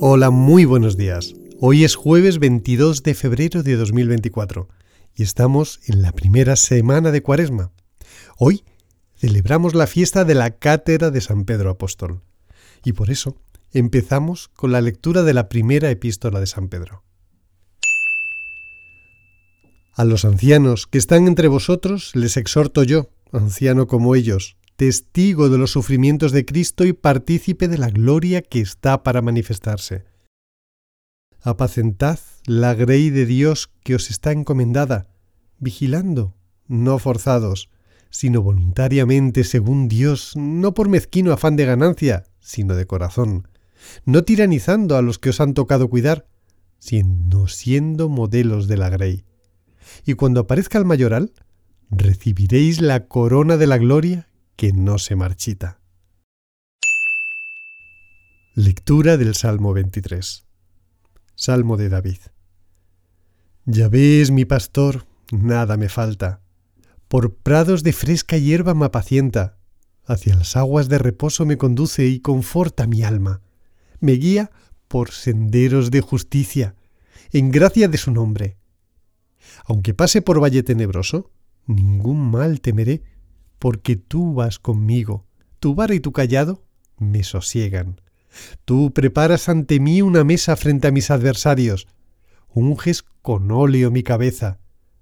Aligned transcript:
Hola, 0.00 0.30
muy 0.30 0.64
buenos 0.64 0.96
días. 0.96 1.34
Hoy 1.58 1.84
es 1.84 1.94
jueves 1.94 2.38
22 2.38 3.02
de 3.02 3.14
febrero 3.14 3.62
de 3.62 3.76
2024 3.76 4.68
y 5.14 5.22
estamos 5.22 5.80
en 5.86 6.02
la 6.02 6.12
primera 6.12 6.56
semana 6.56 7.10
de 7.10 7.22
Cuaresma. 7.22 7.72
Hoy 8.38 8.64
celebramos 9.16 9.74
la 9.74 9.86
fiesta 9.86 10.24
de 10.24 10.34
la 10.34 10.50
Cátedra 10.50 11.10
de 11.10 11.20
San 11.20 11.44
Pedro 11.44 11.70
Apóstol 11.70 12.22
y 12.84 12.92
por 12.92 13.10
eso 13.10 13.40
empezamos 13.72 14.48
con 14.48 14.72
la 14.72 14.80
lectura 14.80 15.22
de 15.22 15.34
la 15.34 15.48
primera 15.48 15.90
epístola 15.90 16.40
de 16.40 16.46
San 16.46 16.68
Pedro. 16.68 17.02
A 19.94 20.04
los 20.04 20.26
ancianos 20.26 20.86
que 20.86 20.98
están 20.98 21.26
entre 21.26 21.48
vosotros 21.48 22.14
les 22.14 22.36
exhorto 22.36 22.82
yo, 22.82 23.08
anciano 23.32 23.86
como 23.86 24.14
ellos, 24.14 24.56
testigo 24.76 25.48
de 25.48 25.58
los 25.58 25.70
sufrimientos 25.70 26.32
de 26.32 26.44
Cristo 26.44 26.84
y 26.84 26.92
partícipe 26.92 27.66
de 27.66 27.78
la 27.78 27.88
gloria 27.88 28.42
que 28.42 28.60
está 28.60 29.02
para 29.02 29.22
manifestarse. 29.22 30.04
Apacentad 31.42 32.18
la 32.44 32.74
grey 32.74 33.10
de 33.10 33.24
Dios 33.24 33.70
que 33.82 33.94
os 33.94 34.10
está 34.10 34.32
encomendada, 34.32 35.08
vigilando, 35.58 36.34
no 36.68 36.98
forzados, 36.98 37.70
sino 38.10 38.42
voluntariamente 38.42 39.44
según 39.44 39.88
Dios, 39.88 40.32
no 40.36 40.74
por 40.74 40.88
mezquino 40.88 41.32
afán 41.32 41.56
de 41.56 41.64
ganancia, 41.64 42.24
sino 42.40 42.74
de 42.74 42.86
corazón, 42.86 43.48
no 44.04 44.24
tiranizando 44.24 44.96
a 44.96 45.02
los 45.02 45.18
que 45.18 45.30
os 45.30 45.40
han 45.40 45.54
tocado 45.54 45.88
cuidar, 45.88 46.26
sino 46.78 47.48
siendo 47.48 48.08
modelos 48.08 48.68
de 48.68 48.76
la 48.76 48.90
grey. 48.90 49.24
Y 50.04 50.14
cuando 50.14 50.40
aparezca 50.40 50.78
el 50.78 50.84
mayoral, 50.84 51.32
recibiréis 51.90 52.80
la 52.80 53.06
corona 53.06 53.56
de 53.56 53.66
la 53.66 53.78
gloria 53.78 54.28
que 54.56 54.72
no 54.72 54.98
se 54.98 55.16
marchita. 55.16 55.80
Lectura 58.54 59.18
del 59.18 59.34
Salmo 59.34 59.74
23. 59.74 60.46
Salmo 61.34 61.76
de 61.76 61.90
David. 61.90 62.18
Ya 63.66 63.88
ves, 63.88 64.30
mi 64.30 64.46
pastor, 64.46 65.06
nada 65.30 65.76
me 65.76 65.90
falta. 65.90 66.40
Por 67.08 67.34
prados 67.34 67.82
de 67.82 67.92
fresca 67.92 68.38
hierba 68.38 68.74
me 68.74 68.86
apacienta, 68.86 69.58
hacia 70.06 70.34
las 70.34 70.56
aguas 70.56 70.88
de 70.88 70.98
reposo 70.98 71.44
me 71.44 71.58
conduce 71.58 72.06
y 72.06 72.20
conforta 72.20 72.86
mi 72.86 73.02
alma. 73.02 73.42
Me 74.00 74.12
guía 74.12 74.50
por 74.88 75.10
senderos 75.10 75.90
de 75.90 76.00
justicia, 76.00 76.76
en 77.30 77.50
gracia 77.50 77.88
de 77.88 77.98
su 77.98 78.10
nombre. 78.10 78.56
Aunque 79.66 79.92
pase 79.92 80.22
por 80.22 80.42
valle 80.42 80.62
tenebroso, 80.62 81.30
ningún 81.66 82.30
mal 82.30 82.60
temeré, 82.60 83.02
porque 83.58 83.96
tú 83.96 84.34
vas 84.34 84.58
conmigo, 84.58 85.26
tu 85.60 85.74
vara 85.74 85.94
y 85.94 86.00
tu 86.00 86.12
callado 86.12 86.62
me 86.98 87.22
sosiegan. 87.22 88.00
Tú 88.64 88.92
preparas 88.92 89.48
ante 89.48 89.80
mí 89.80 90.02
una 90.02 90.24
mesa 90.24 90.56
frente 90.56 90.88
a 90.88 90.90
mis 90.90 91.10
adversarios, 91.10 91.88
unges 92.48 93.02
con 93.22 93.50
óleo 93.50 93.90
mi 93.90 94.02
cabeza, 94.02 94.58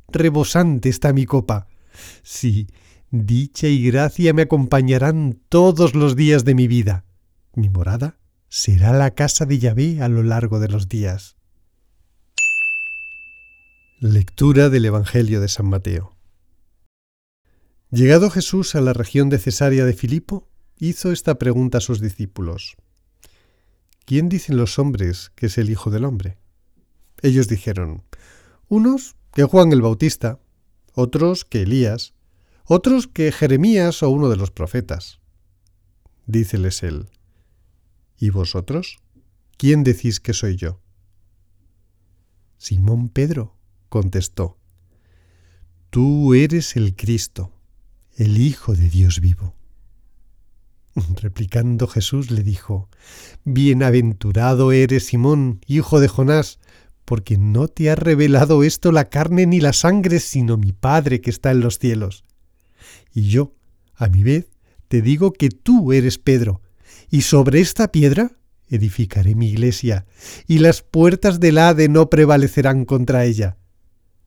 rebosante 0.08 0.88
está 0.88 1.12
mi 1.12 1.27
copa. 1.27 1.66
Sí, 2.22 2.69
dicha 3.10 3.69
y 3.69 3.84
gracia 3.84 4.32
me 4.32 4.42
acompañarán 4.42 5.41
todos 5.48 5.94
los 5.94 6.16
días 6.16 6.44
de 6.44 6.55
mi 6.55 6.69
vida. 6.69 7.05
Mi 7.55 7.69
morada 7.69 8.19
será 8.48 8.92
la 8.92 9.12
casa 9.12 9.47
de 9.47 9.58
Yahvé 9.58 10.02
a 10.02 10.08
lo 10.08 10.22
largo 10.22 10.60
de 10.60 10.69
los 10.69 10.88
días. 10.88 11.36
Lectura 14.00 14.69
del 14.69 14.84
Evangelio 14.84 15.41
de 15.41 15.48
San 15.48 15.66
Mateo. 15.66 16.13
Llegado 17.95 18.28
Jesús 18.28 18.75
a 18.75 18.81
la 18.81 18.92
región 18.92 19.28
de 19.28 19.39
Cesarea 19.39 19.84
de 19.84 19.92
Filipo, 19.92 20.48
hizo 20.77 21.12
esta 21.12 21.39
pregunta 21.39 21.78
a 21.78 21.81
sus 21.81 22.00
discípulos. 22.00 22.75
¿Quién 24.05 24.28
dicen 24.28 24.56
los 24.56 24.81
hombres 24.81 25.31
que 25.37 25.47
es 25.47 25.59
el 25.59 25.70
Hijo 25.70 25.92
del 25.92 26.05
Hombre? 26.05 26.37
Ellos 27.22 27.47
dijeron, 27.47 28.03
unos 28.66 29.15
que 29.33 29.44
Juan 29.44 29.71
el 29.71 29.81
Bautista, 29.81 30.41
otros 30.93 31.44
que 31.44 31.62
Elías, 31.62 32.15
otros 32.65 33.06
que 33.06 33.31
Jeremías 33.31 34.03
o 34.03 34.10
uno 34.10 34.28
de 34.28 34.38
los 34.38 34.50
profetas. 34.50 35.21
Díceles 36.27 36.83
él, 36.83 37.10
¿y 38.19 38.31
vosotros? 38.31 38.99
¿Quién 39.56 39.84
decís 39.84 40.19
que 40.19 40.33
soy 40.33 40.56
yo? 40.56 40.81
Simón 42.59 43.09
Pedro 43.09 43.56
contestó, 43.88 44.59
Tú 45.91 46.34
eres 46.34 46.75
el 46.75 46.97
Cristo, 46.97 47.53
el 48.16 48.38
Hijo 48.38 48.75
de 48.75 48.88
Dios 48.88 49.20
vivo. 49.20 49.54
Replicando 51.20 51.86
Jesús 51.86 52.30
le 52.30 52.42
dijo, 52.42 52.88
Bienaventurado 53.44 54.72
eres 54.72 55.06
Simón, 55.06 55.60
hijo 55.66 56.00
de 56.00 56.08
Jonás, 56.08 56.58
porque 57.04 57.36
no 57.36 57.69
te 57.69 57.91
ha 57.91 57.97
revelado 57.97 58.62
esto 58.62 58.92
la 58.92 59.08
carne 59.08 59.47
ni 59.47 59.60
la 59.60 59.72
sangre, 59.72 60.20
sino 60.20 60.56
mi 60.56 60.72
Padre 60.72 61.20
que 61.20 61.30
está 61.30 61.50
en 61.50 61.60
los 61.60 61.78
cielos. 61.78 62.24
Y 63.12 63.28
yo, 63.28 63.54
a 63.94 64.08
mi 64.08 64.22
vez, 64.22 64.47
te 64.88 65.03
digo 65.03 65.32
que 65.32 65.50
tú 65.50 65.92
eres 65.92 66.19
Pedro, 66.19 66.62
y 67.10 67.22
sobre 67.22 67.60
esta 67.60 67.92
piedra 67.92 68.32
edificaré 68.69 69.34
mi 69.34 69.48
iglesia, 69.48 70.06
y 70.47 70.58
las 70.58 70.82
puertas 70.82 71.41
del 71.41 71.58
Hade 71.58 71.88
no 71.88 72.08
prevalecerán 72.08 72.84
contra 72.84 73.24
ella. 73.24 73.58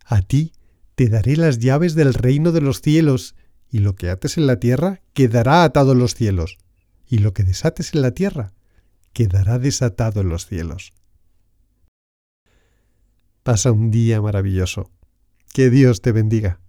A 0.05 0.21
ti 0.21 0.53
te 0.95 1.09
daré 1.09 1.35
las 1.35 1.59
llaves 1.59 1.95
del 1.95 2.13
reino 2.13 2.51
de 2.51 2.61
los 2.61 2.81
cielos, 2.81 3.35
y 3.69 3.79
lo 3.79 3.95
que 3.95 4.09
ates 4.09 4.37
en 4.37 4.47
la 4.47 4.59
tierra 4.59 5.01
quedará 5.13 5.63
atado 5.63 5.91
en 5.93 5.99
los 5.99 6.15
cielos, 6.15 6.57
y 7.07 7.19
lo 7.19 7.33
que 7.33 7.43
desates 7.43 7.93
en 7.93 8.01
la 8.01 8.11
tierra 8.11 8.53
quedará 9.13 9.59
desatado 9.59 10.21
en 10.21 10.29
los 10.29 10.45
cielos. 10.45 10.93
Pasa 13.43 13.71
un 13.71 13.91
día 13.91 14.21
maravilloso. 14.21 14.91
Que 15.53 15.69
Dios 15.69 16.01
te 16.01 16.11
bendiga. 16.11 16.59